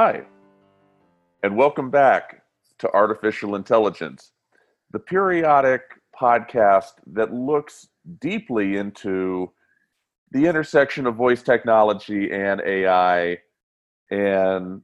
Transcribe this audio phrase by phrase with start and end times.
[0.00, 0.22] Hi,
[1.42, 2.42] and welcome back
[2.78, 4.30] to Artificial Intelligence,
[4.92, 5.82] the periodic
[6.16, 7.88] podcast that looks
[8.20, 9.50] deeply into
[10.30, 13.38] the intersection of voice technology and AI
[14.12, 14.82] and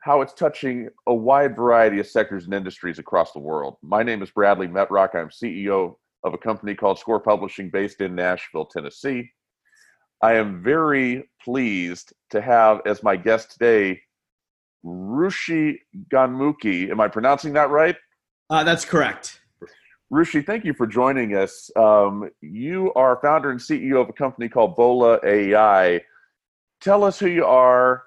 [0.00, 3.78] how it's touching a wide variety of sectors and industries across the world.
[3.80, 5.14] My name is Bradley Metrock.
[5.14, 9.32] I'm CEO of a company called Score Publishing based in Nashville, Tennessee.
[10.20, 14.02] I am very pleased to have as my guest today
[14.84, 15.78] Rushi
[16.10, 16.90] Ganmukhi.
[16.90, 17.96] Am I pronouncing that right?
[18.50, 19.40] Uh, that's correct.
[20.12, 21.70] Rushi, thank you for joining us.
[21.76, 26.02] Um, you are founder and CEO of a company called Bola AI.
[26.80, 28.04] Tell us who you are,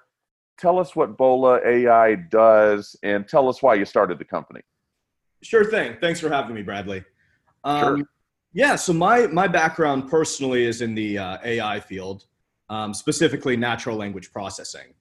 [0.58, 4.60] tell us what Bola AI does, and tell us why you started the company.
[5.42, 5.96] Sure thing.
[6.00, 7.04] Thanks for having me, Bradley.
[7.64, 8.08] Um, sure.
[8.52, 12.26] Yeah, so my, my background personally is in the uh, AI field,
[12.70, 14.94] um, specifically natural language processing.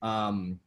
[0.00, 0.58] Um,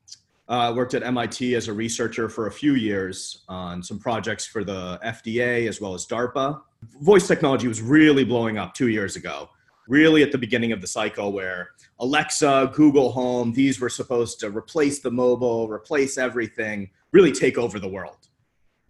[0.51, 4.65] uh, worked at MIT as a researcher for a few years on some projects for
[4.65, 6.61] the FDA as well as DARPA.
[6.99, 9.49] Voice technology was really blowing up two years ago,
[9.87, 11.69] really at the beginning of the cycle where
[12.01, 17.79] Alexa, Google Home, these were supposed to replace the mobile, replace everything, really take over
[17.79, 18.27] the world.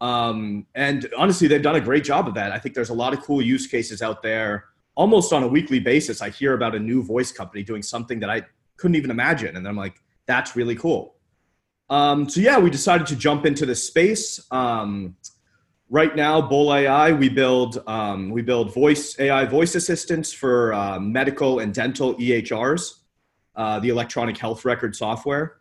[0.02, 2.52] Um, and honestly, they've done a great job of that.
[2.52, 4.66] I think there's a lot of cool use cases out there.
[4.96, 8.32] Almost on a weekly basis, I hear about a new voice company doing something that
[8.32, 8.42] I
[8.78, 9.58] couldn't even imagine.
[9.58, 11.18] And I'm like, that's really cool.
[11.92, 14.40] Um, so yeah, we decided to jump into this space.
[14.50, 15.18] Um,
[15.90, 21.00] right now, Bola AI, we build um, we build voice AI voice assistants for uh,
[21.00, 22.94] medical and dental EHRs,
[23.58, 25.58] uh, the electronic health record software.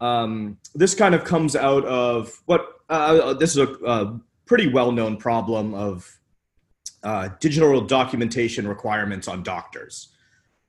[0.00, 4.90] Um, this kind of comes out of what uh, this is a, a pretty well
[4.90, 6.10] known problem of
[7.02, 10.08] uh, digital documentation requirements on doctors.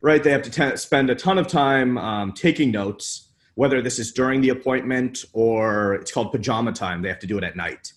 [0.02, 4.00] Right, they have to t- spend a ton of time um, taking notes whether this
[4.00, 7.02] is during the appointment or it's called pajama time.
[7.02, 7.94] They have to do it at night.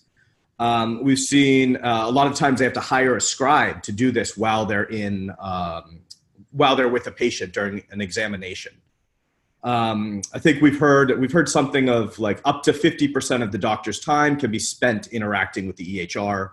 [0.59, 3.91] Um, we've seen uh, a lot of times they have to hire a scribe to
[3.91, 6.01] do this while they're in um,
[6.51, 8.73] while they're with a patient during an examination.
[9.63, 13.51] Um, I think we've heard we've heard something of like up to fifty percent of
[13.51, 16.51] the doctor's time can be spent interacting with the EHR.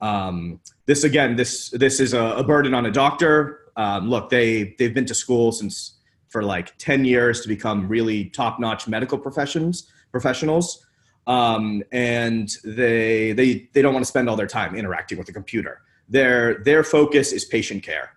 [0.00, 3.60] Um, this again, this this is a, a burden on a doctor.
[3.76, 5.97] Um, look, they they've been to school since
[6.38, 10.86] for like 10 years to become really top-notch medical professions professionals.
[11.26, 15.32] Um, and they they they don't want to spend all their time interacting with the
[15.32, 15.80] computer.
[16.08, 18.12] Their their focus is patient care.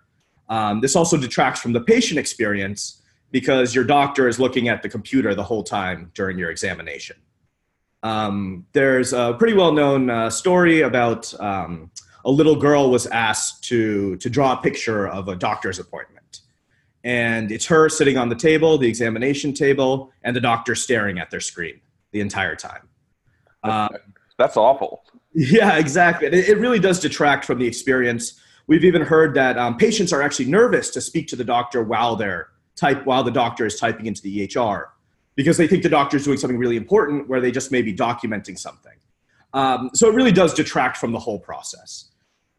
[0.48, 4.88] Um, this also detracts from the patient experience because your doctor is looking at the
[4.88, 7.16] computer the whole time during your examination.
[8.04, 11.90] Um, there's a pretty well-known uh, story about um,
[12.24, 16.21] a little girl was asked to to draw a picture of a doctor's appointment
[17.04, 21.30] and it's her sitting on the table, the examination table, and the doctor staring at
[21.30, 21.80] their screen
[22.12, 22.88] the entire time.
[23.62, 23.88] Uh,
[24.38, 25.04] That's awful.
[25.34, 26.28] Yeah, exactly.
[26.28, 28.40] It, it, really does detract from the experience.
[28.66, 32.16] We've even heard that um, patients are actually nervous to speak to the doctor while
[32.16, 34.86] they're type while the doctor is typing into the EHR
[35.34, 37.94] because they think the doctor is doing something really important where they just may be
[37.94, 38.92] documenting something.
[39.54, 42.10] Um, so it really does detract from the whole process.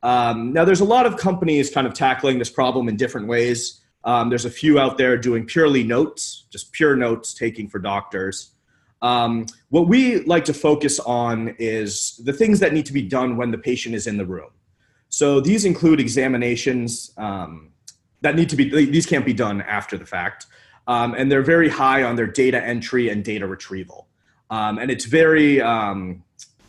[0.03, 3.82] Um, now, there's a lot of companies kind of tackling this problem in different ways.
[4.06, 8.52] Um, there's a few out there doing purely notes, just pure notes taking for doctors.
[9.02, 13.38] Um, what we like to focus on is the things that need to be done
[13.38, 14.52] when the patient is in the room.
[15.09, 17.72] So these include examinations um,
[18.22, 20.47] that need to be, these can't be done after the fact.
[20.88, 24.08] Um, and they're very high on their data entry and data retrieval.
[24.50, 26.24] Um, and it's very, um,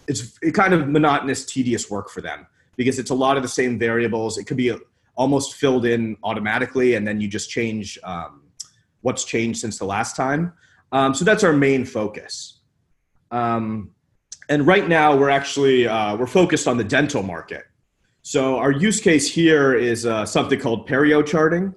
[0.07, 2.47] it's kind of monotonous, tedious work for them
[2.77, 4.39] because it's a lot of the same variables.
[4.39, 4.79] It could be a,
[5.17, 8.43] almost filled in automatically, and then you just change um,
[9.03, 10.53] what's changed since the last time.
[10.93, 12.61] Um, so that's our main focus.
[13.31, 13.91] Um,
[14.49, 17.65] and right now, we're actually uh, we're focused on the dental market.
[18.23, 21.75] So our use case here is uh, something called perio charting.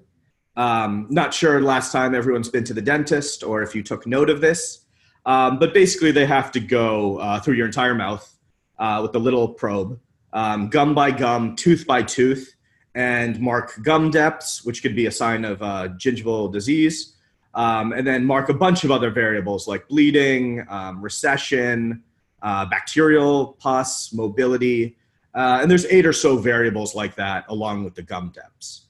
[0.55, 4.29] Um, not sure last time everyone's been to the dentist or if you took note
[4.29, 4.85] of this,
[5.25, 8.33] um, but basically they have to go uh, through your entire mouth
[8.79, 9.99] uh, with a little probe,
[10.33, 12.55] um, gum by gum, tooth by tooth,
[12.97, 17.13] and mark gum depths, which could be a sign of uh, gingival disease,
[17.53, 22.01] um, and then mark a bunch of other variables like bleeding, um, recession,
[22.41, 24.97] uh, bacterial pus, mobility,
[25.35, 28.87] uh, and there's eight or so variables like that along with the gum depths.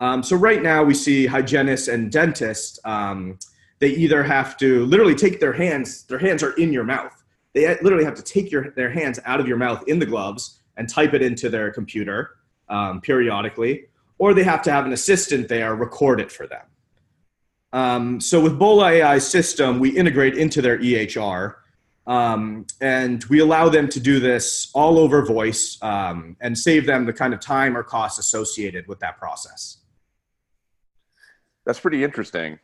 [0.00, 2.78] Um, so right now we see hygienists and dentists.
[2.84, 3.38] Um,
[3.78, 7.24] they either have to literally take their hands; their hands are in your mouth.
[7.54, 10.60] They literally have to take your, their hands out of your mouth in the gloves
[10.76, 12.36] and type it into their computer
[12.70, 13.86] um, periodically,
[14.18, 16.64] or they have to have an assistant there record it for them.
[17.72, 21.56] Um, so with Bola AI system, we integrate into their EHR,
[22.06, 27.04] um, and we allow them to do this all over voice um, and save them
[27.04, 29.78] the kind of time or cost associated with that process.
[31.64, 32.58] That's pretty interesting.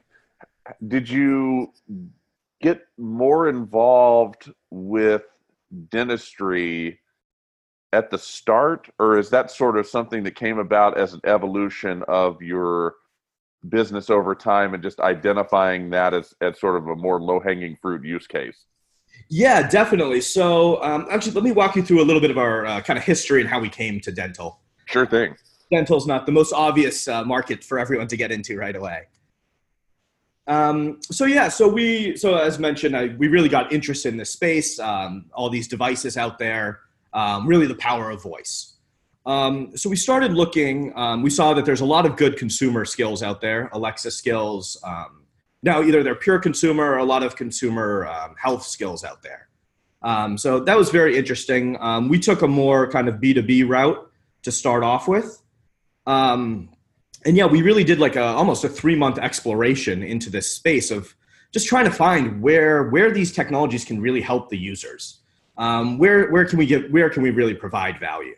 [0.89, 1.73] Did you
[2.61, 5.23] get more involved with
[5.91, 6.99] dentistry
[7.93, 12.03] at the start, or is that sort of something that came about as an evolution
[12.09, 12.95] of your
[13.69, 17.77] business over time and just identifying that as, as sort of a more low hanging
[17.81, 18.65] fruit use case?
[19.29, 20.21] Yeah, definitely.
[20.21, 22.99] So, um, actually, let me walk you through a little bit of our uh, kind
[22.99, 24.61] of history and how we came to dental.
[24.85, 25.35] Sure thing.
[25.73, 29.05] Dental's not the most obvious uh, market for everyone to get into right away.
[30.47, 34.31] Um, so yeah, so we, so as mentioned, I, we really got interested in this
[34.31, 36.81] space, um, all these devices out there,
[37.17, 38.75] um, really the power of voice.
[39.25, 40.93] Um, so we started looking.
[40.97, 44.77] Um, we saw that there's a lot of good consumer skills out there, Alexa skills.
[44.85, 45.25] Um,
[45.65, 49.49] now, either they're pure consumer or a lot of consumer um, health skills out there.
[50.39, 51.77] So that was very interesting.
[52.09, 54.09] We took a more kind of B2B route
[54.43, 55.43] to start off with.
[57.27, 60.93] and yeah, we really did like a, almost a three month exploration into this space
[60.93, 61.15] of
[61.53, 65.21] just trying to find where, where these technologies can really help the users.
[65.99, 68.35] Where, where can we get, where can we really provide value?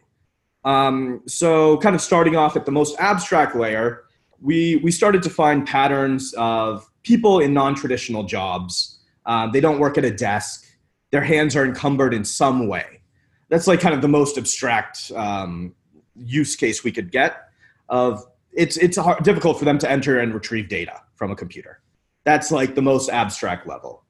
[0.64, 4.04] Um, so, kind of starting off at the most abstract layer,
[4.40, 8.98] we, we started to find patterns of people in non traditional jobs.
[9.26, 10.66] Uh, they don't work at a desk,
[11.10, 13.00] their hands are encumbered in some way.
[13.48, 15.74] That's like kind of the most abstract um,
[16.14, 17.48] use case we could get
[17.88, 21.80] of it's it's hard, difficult for them to enter and retrieve data from a computer.
[22.24, 24.04] That's like the most abstract level.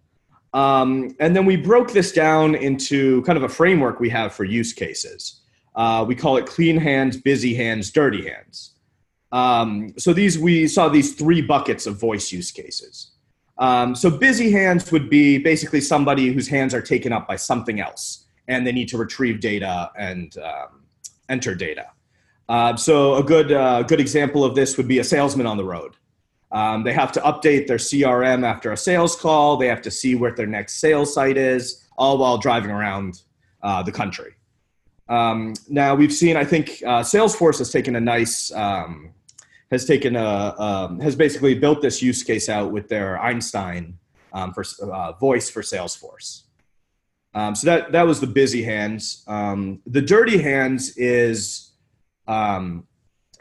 [0.55, 4.45] Um, and then we broke this down into kind of a framework we have for
[4.45, 5.41] use cases.
[5.75, 8.75] Uh, we call it clean hands, busy hands, dirty hands.
[9.31, 13.13] Um, so these we saw these three buckets of voice use cases.
[13.59, 17.81] Um, so busy hands would be basically somebody whose hands are taken up by something
[17.81, 20.85] else, and they need to retrieve data and um,
[21.29, 21.91] enter data.
[22.49, 25.65] Uh, so a good uh, good example of this would be a salesman on the
[25.65, 25.95] road.
[26.51, 29.57] Um, they have to update their CRM after a sales call.
[29.57, 33.23] They have to see where their next sales site is, all while driving around
[33.63, 34.35] uh, the country.
[35.09, 39.11] Um, now we've seen, I think uh, Salesforce has taken a nice, um,
[39.71, 43.99] has taken a, um, has basically built this use case out with their Einstein
[44.33, 46.43] um, for uh, voice for Salesforce.
[47.35, 49.23] Um, so that that was the busy hands.
[49.27, 51.73] The dirty hands is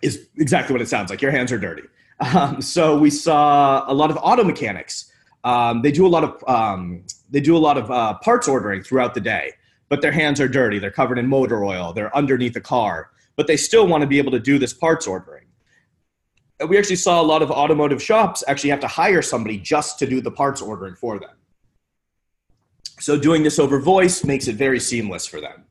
[0.02, 1.22] is exactly what it sounds like.
[1.22, 1.84] Your hands are dirty.
[2.20, 5.12] Um, so we saw a lot of auto mechanics.
[5.44, 8.82] Um, they do a lot of um, they do a lot of uh, parts ordering
[8.82, 9.54] throughout the day
[9.90, 10.80] but their hands are dirty.
[10.80, 11.94] They're covered in motor oil.
[11.94, 15.08] They're underneath a car, but they still want to be able to do this parts
[15.08, 15.46] ordering.
[16.68, 20.08] We actually saw a lot of automotive shops actually have to hire somebody just to
[20.08, 21.36] do the parts ordering for them.
[23.00, 25.66] So doing this over voice makes it very seamless for them.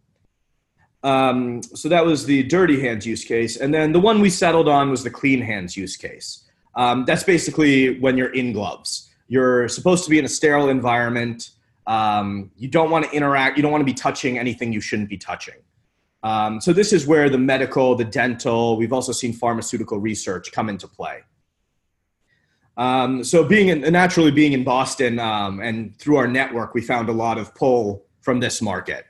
[1.02, 3.56] Um, so that was the dirty hands use case.
[3.56, 6.44] And then the one we settled on was the clean hands use case.
[6.74, 9.10] Um, that's basically when you're in gloves.
[9.28, 11.50] You're supposed to be in a sterile environment.
[11.86, 13.56] Um, you don't want to interact.
[13.56, 15.54] You don't want to be touching anything you shouldn't be touching.
[16.22, 20.68] Um, so this is where the medical, the dental, we've also seen pharmaceutical research come
[20.68, 21.22] into play.
[22.76, 27.08] Um, so being in, naturally being in Boston um, and through our network, we found
[27.08, 29.06] a lot of pull from this market,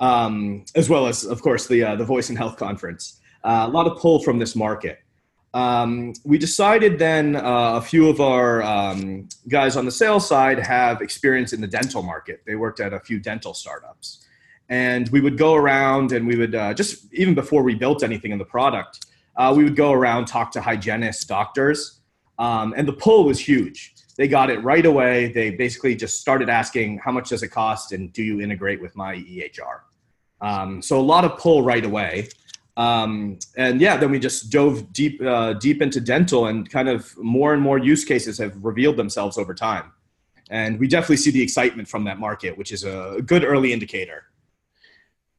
[0.00, 3.20] um, as well as of course the uh, the Voice and Health Conference.
[3.42, 4.98] Uh, a lot of pull from this market
[5.52, 10.58] um, we decided then uh, a few of our um, guys on the sales side
[10.58, 12.42] have experience in the dental market.
[12.46, 14.26] They worked at a few dental startups.
[14.68, 18.30] And we would go around and we would uh, just, even before we built anything
[18.30, 22.00] in the product, uh, we would go around, talk to hygienists, doctors.
[22.38, 23.94] Um, and the pull was huge.
[24.16, 25.32] They got it right away.
[25.32, 27.90] They basically just started asking, how much does it cost?
[27.90, 29.80] And do you integrate with my EHR?
[30.40, 32.28] Um, so a lot of pull right away.
[32.76, 37.16] Um, and yeah, then we just dove deep, uh, deep into dental, and kind of
[37.18, 39.92] more and more use cases have revealed themselves over time.
[40.50, 44.24] And we definitely see the excitement from that market, which is a good early indicator.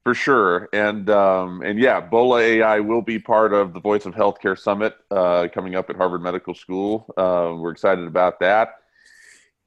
[0.04, 4.16] For sure, and um, and yeah, Bola AI will be part of the Voice of
[4.16, 7.06] Healthcare Summit uh, coming up at Harvard Medical School.
[7.16, 8.78] Uh, we're excited about that.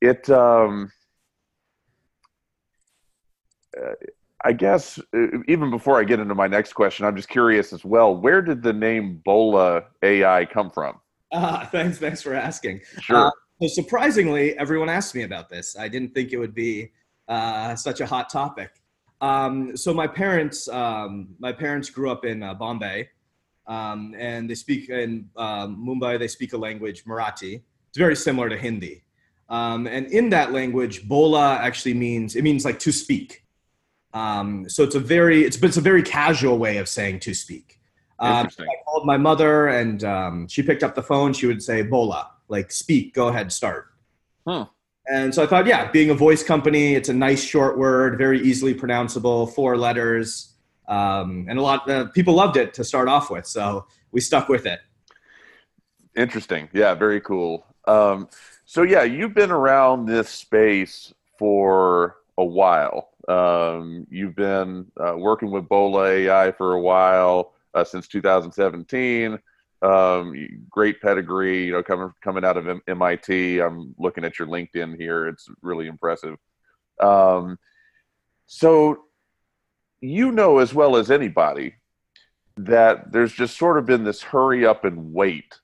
[0.00, 0.90] It um,
[3.80, 3.92] uh,
[4.44, 5.00] I guess
[5.48, 8.14] even before I get into my next question, I'm just curious as well.
[8.14, 11.00] Where did the name Bola AI come from?
[11.32, 12.82] Uh, thanks, thanks for asking.
[13.00, 13.16] Sure.
[13.16, 13.30] Uh,
[13.62, 15.76] so surprisingly, everyone asked me about this.
[15.78, 16.92] I didn't think it would be
[17.26, 18.70] uh, such a hot topic.
[19.22, 23.08] Um, so my parents, um, my parents grew up in uh, Bombay,
[23.66, 26.18] um, and they speak in um, Mumbai.
[26.18, 27.62] They speak a language Marathi.
[27.88, 29.04] It's very similar to Hindi.
[29.48, 33.43] Um, and in that language, bola actually means it means like to speak.
[34.14, 37.34] Um, so it's a very it's but it's a very casual way of saying to
[37.34, 37.80] speak.
[38.20, 41.32] Um, I called my mother and um, she picked up the phone.
[41.32, 43.88] She would say bola, like speak, go ahead, start.
[44.46, 44.66] Huh.
[45.06, 48.40] And so I thought, yeah, being a voice company, it's a nice short word, very
[48.40, 50.54] easily pronounceable, four letters,
[50.88, 53.46] um, and a lot uh, people loved it to start off with.
[53.46, 54.80] So we stuck with it.
[56.16, 56.68] Interesting.
[56.72, 57.66] Yeah, very cool.
[57.86, 58.28] Um,
[58.64, 63.13] so yeah, you've been around this space for a while.
[63.28, 69.38] Um, you've been uh, working with Bola AI for a while uh, since 2017.
[69.82, 73.60] Um, great pedigree, you know, coming coming out of M- MIT.
[73.60, 76.36] I'm looking at your LinkedIn here; it's really impressive.
[77.00, 77.58] Um,
[78.46, 79.04] so,
[80.00, 81.74] you know as well as anybody
[82.56, 85.58] that there's just sort of been this hurry up and wait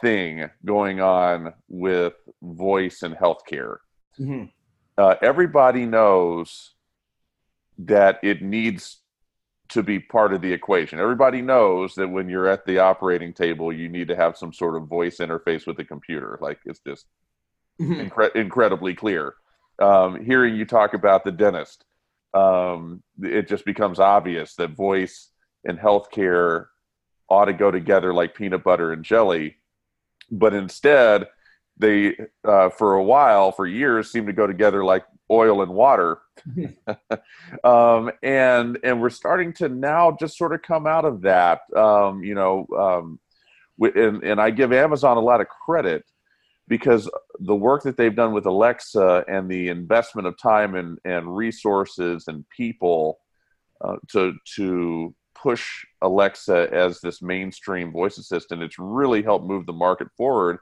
[0.00, 3.76] thing going on with voice and healthcare.
[4.18, 4.44] Mm-hmm.
[4.98, 6.72] Uh, everybody knows
[7.78, 8.98] that it needs
[9.70, 10.98] to be part of the equation.
[10.98, 14.76] Everybody knows that when you're at the operating table, you need to have some sort
[14.76, 16.38] of voice interface with the computer.
[16.40, 17.06] Like it's just
[17.80, 18.00] mm-hmm.
[18.00, 19.34] incre- incredibly clear.
[19.80, 21.84] Um, hearing you talk about the dentist,
[22.34, 25.30] um, it just becomes obvious that voice
[25.64, 26.66] and healthcare
[27.28, 29.56] ought to go together like peanut butter and jelly
[30.30, 31.26] but instead
[31.80, 36.18] they uh, for a while for years seem to go together like oil and water
[37.64, 42.22] um, and and we're starting to now just sort of come out of that um,
[42.22, 43.18] you know um,
[43.94, 46.04] and, and i give amazon a lot of credit
[46.68, 47.10] because
[47.40, 52.28] the work that they've done with alexa and the investment of time and, and resources
[52.28, 53.18] and people
[53.82, 58.62] uh, to to push Alexa as this mainstream voice assistant.
[58.62, 60.58] It's really helped move the market forward.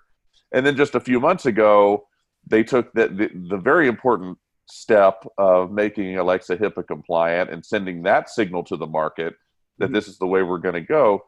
[0.53, 2.07] And then just a few months ago,
[2.47, 8.03] they took the, the, the very important step of making Alexa HIPAA compliant and sending
[8.03, 9.35] that signal to the market
[9.79, 9.95] that mm-hmm.
[9.95, 11.23] this is the way we're going to go.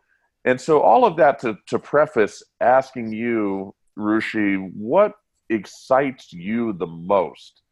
[0.44, 5.12] And so, all of that to, to preface asking you, Rushi, what
[5.50, 7.62] excites you the most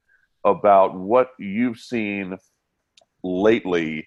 [0.45, 2.37] about what you've seen
[3.23, 4.07] lately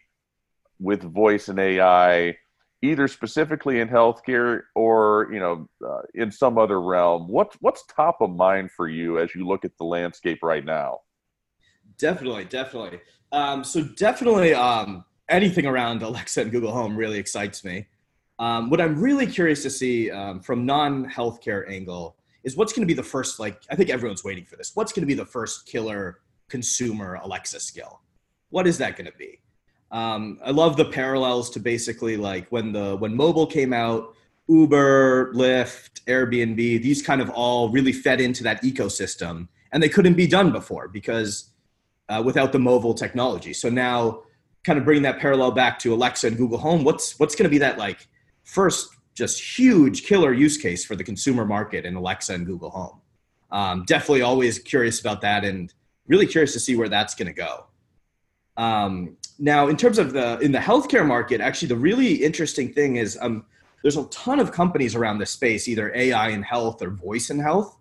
[0.79, 2.37] with voice and AI,
[2.81, 7.27] either specifically in healthcare or you know uh, in some other realm.
[7.27, 10.99] What's what's top of mind for you as you look at the landscape right now?
[11.97, 12.99] Definitely, definitely.
[13.31, 17.87] Um, so definitely, um, anything around Alexa and Google Home really excites me.
[18.39, 22.87] Um, what I'm really curious to see um, from non-healthcare angle is what's going to
[22.87, 23.39] be the first.
[23.39, 24.71] Like, I think everyone's waiting for this.
[24.73, 28.01] What's going to be the first killer consumer Alexa skill?
[28.49, 29.39] What is that going to be?
[29.91, 34.15] Um, I love the parallels to basically like when the when mobile came out,
[34.47, 40.13] Uber, Lyft, Airbnb, these kind of all really fed into that ecosystem, and they couldn't
[40.13, 41.51] be done before because
[42.09, 43.53] uh, without the mobile technology.
[43.53, 44.23] So now,
[44.63, 47.49] kind of bringing that parallel back to Alexa and Google Home, what's what's going to
[47.49, 48.07] be that like
[48.43, 53.01] first just huge killer use case for the consumer market in Alexa and Google Home?
[53.51, 55.73] Um, definitely always curious about that, and
[56.07, 57.65] really curious to see where that's going to go.
[58.55, 62.97] Um, now, in terms of the in the healthcare market, actually, the really interesting thing
[62.97, 63.43] is um,
[63.81, 67.39] there's a ton of companies around this space, either AI in health or voice in
[67.39, 67.75] health,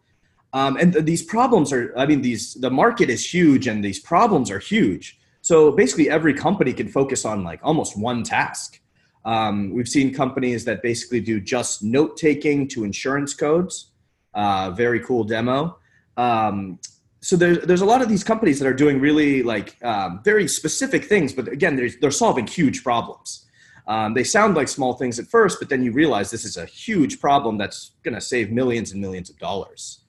[0.55, 1.93] um, and th- these problems are.
[1.99, 5.19] I mean, these the market is huge, and these problems are huge.
[5.43, 8.81] So basically, every company can focus on like almost one task.
[9.27, 13.91] Um, we've seen companies that basically do just note taking to insurance codes.
[14.33, 15.77] Uh, very cool demo.
[16.17, 16.79] Um,
[17.21, 20.49] so there's there's a lot of these companies that are doing really like um, very
[20.49, 23.47] specific things, but again, they're they're solving huge problems.
[23.87, 26.65] Um, they sound like small things at first, but then you realize this is a
[26.65, 30.01] huge problem that's going to save millions and millions of dollars.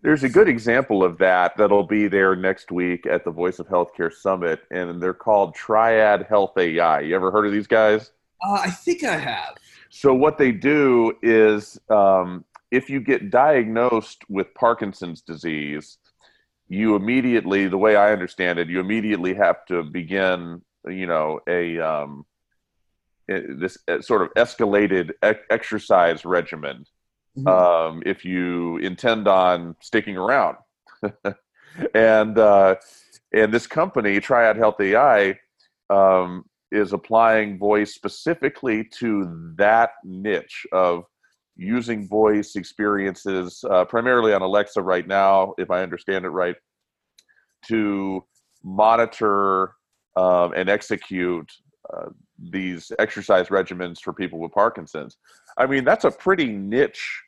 [0.00, 3.66] There's a good example of that that'll be there next week at the Voice of
[3.66, 7.00] Healthcare Summit, and they're called Triad Health AI.
[7.00, 8.12] You ever heard of these guys?
[8.46, 9.56] Uh, I think I have.
[9.90, 15.98] So what they do is, um, if you get diagnosed with Parkinson's disease,
[16.68, 21.78] you immediately, the way I understand it, you immediately have to begin, you know, a
[21.78, 22.26] um,
[23.26, 26.84] this sort of escalated exercise regimen
[27.38, 27.48] mm-hmm.
[27.48, 30.56] um, if you intend on sticking around.
[31.94, 32.76] and uh,
[33.32, 35.38] and this company, Triad Health AI,
[35.90, 41.04] um, is applying voice specifically to that niche of
[41.58, 46.56] using voice experiences uh, primarily on Alexa right now, if I understand it right,
[47.66, 48.24] to
[48.62, 49.74] monitor
[50.16, 51.50] um, and execute
[51.92, 55.16] uh, these exercise regimens for people with Parkinson's.
[55.56, 57.22] I mean, that's a pretty niche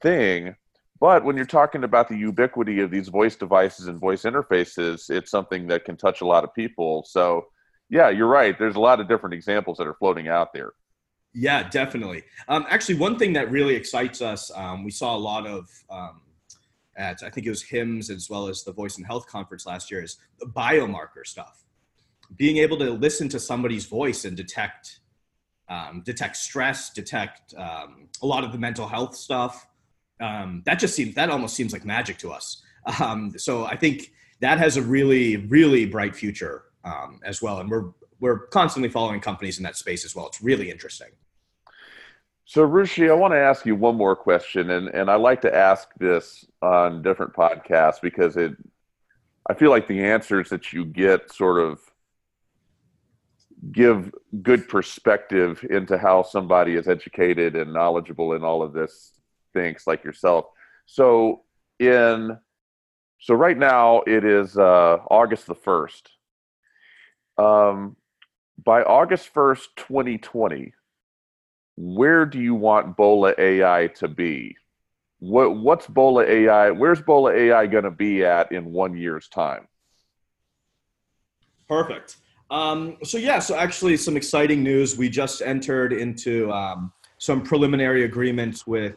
[0.00, 0.54] thing,
[1.00, 5.30] But when you're talking about the ubiquity of these voice devices and voice interfaces, it's
[5.30, 7.04] something that can touch a lot of people.
[7.06, 7.46] So,
[7.88, 8.58] yeah, you're right.
[8.58, 10.72] There's a lot of different examples that are floating out there.
[11.34, 12.24] Yeah, definitely.
[12.48, 16.22] Um, actually, one thing that really excites us, um, we saw a lot of um,
[16.96, 19.90] at I think it was HIMSS as well as the Voice and Health Conference last
[19.90, 21.64] year, is the biomarker stuff.
[22.36, 25.00] Being able to listen to somebody's voice and detect
[25.68, 29.66] um, detect stress, detect um, a lot of the mental health stuff.
[30.20, 32.62] Um, that just seems that almost seems like magic to us.
[33.36, 36.64] So I think that has a really really bright future
[37.24, 40.26] as well, and we're we're constantly following companies in that space as well.
[40.26, 41.08] It's really interesting.
[42.44, 45.54] So Rushi, I want to ask you one more question, and and I like to
[45.54, 48.56] ask this on different podcasts because it,
[49.48, 51.80] I feel like the answers that you get sort of
[53.72, 59.12] give good perspective into how somebody is educated and knowledgeable in all of this
[59.52, 60.46] things like yourself.
[60.86, 61.42] So
[61.78, 62.38] in
[63.20, 66.10] so right now it is uh, August the first.
[67.36, 67.96] Um,
[68.64, 70.72] by August first, twenty twenty,
[71.76, 74.56] where do you want Bola AI to be?
[75.20, 76.70] What what's Bola AI?
[76.70, 79.68] Where's Bola AI going to be at in one year's time?
[81.68, 82.16] Perfect.
[82.50, 84.96] Um, so yeah, so actually some exciting news.
[84.96, 88.96] We just entered into um, some preliminary agreements with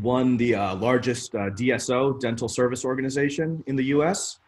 [0.00, 4.38] one, the uh, largest uh, DSO dental service organization in the U.S.,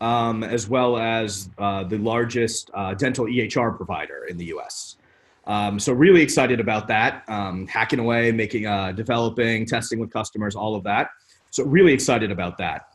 [0.00, 4.96] um, as well as uh, the largest uh, dental EHR provider in the U.S.
[5.46, 7.24] Um, so really excited about that.
[7.28, 11.10] Um, hacking away, making, uh, developing, testing with customers, all of that.
[11.50, 12.94] So really excited about that.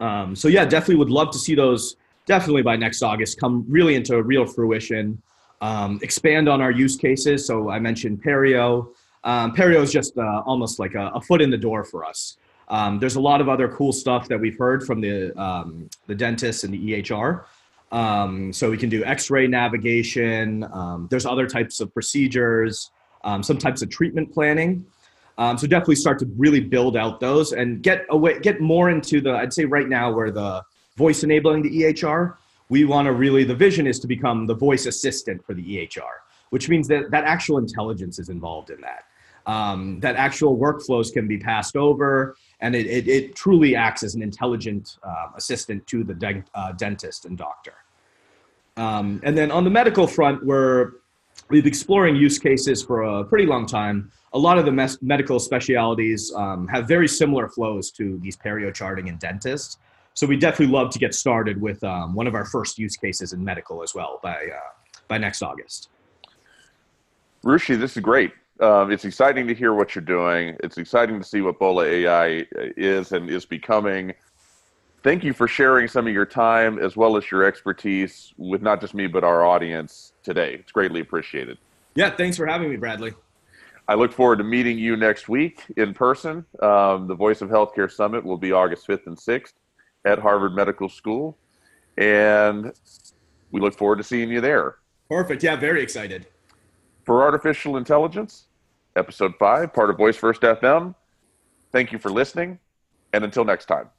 [0.00, 3.94] Um, so yeah, definitely would love to see those definitely by next August come really
[3.94, 5.22] into real fruition.
[5.60, 7.46] Um, expand on our use cases.
[7.46, 8.88] So I mentioned Perio.
[9.24, 12.36] Um, Perio is just uh, almost like a, a, foot in the door for us.
[12.68, 16.14] Um, there's a lot of other cool stuff that we've heard from the um, the
[16.14, 17.44] dentists and the EHR.
[17.92, 20.64] Um, so we can do X-ray navigation.
[20.72, 22.90] Um, there's other types of procedures,
[23.42, 24.84] some types of treatment planning.
[25.38, 29.32] so definitely start to really build out those and get away, get more into the.
[29.32, 30.64] I'd say right now where the
[30.96, 32.34] voice enabling the EHR.
[32.68, 36.02] We want to really, the vision is to become the voice assistant for the EHR,
[36.50, 39.04] which means that that actual intelligence is involved in that.
[39.46, 44.14] Um, that actual workflows can be passed over and it, it, it truly acts as
[44.14, 47.74] an intelligent uh, assistant to the de- uh, dentist and doctor.
[48.76, 50.92] Um, and then on the medical front, we're
[51.48, 54.10] we've been exploring use cases for a pretty long time.
[54.32, 58.72] A lot of the mes- medical specialities um, have very similar flows to these perio
[58.72, 59.78] charting and dentists.
[60.14, 63.32] So we definitely love to get started with um, one of our first use cases
[63.32, 64.72] in medical as well by uh,
[65.08, 65.90] by next August.
[67.44, 68.32] Rushi, this is great.
[68.60, 70.56] Um, it's exciting to hear what you're doing.
[70.60, 74.14] It's exciting to see what Bola AI is and is becoming.
[75.02, 78.80] Thank you for sharing some of your time as well as your expertise with not
[78.80, 80.54] just me but our audience today.
[80.54, 81.58] It's greatly appreciated.
[81.94, 83.12] Yeah, thanks for having me, Bradley.
[83.88, 86.44] I look forward to meeting you next week in person.
[86.60, 89.52] Um, the Voice of Healthcare Summit will be August 5th and 6th
[90.04, 91.38] at Harvard Medical School.
[91.96, 92.72] And
[93.52, 94.76] we look forward to seeing you there.
[95.08, 95.42] Perfect.
[95.42, 96.26] Yeah, very excited.
[97.06, 98.46] For Artificial Intelligence,
[98.96, 100.96] Episode 5, part of Voice First FM,
[101.70, 102.58] thank you for listening,
[103.12, 103.90] and until next time.